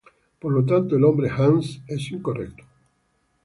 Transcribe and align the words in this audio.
Por 0.39 0.51
lo 0.51 0.65
tanto, 0.65 0.95
el 0.95 1.01
nombre 1.01 1.29
"Hans" 1.29 1.83
es 1.85 2.09
incorrecto. 2.11 2.63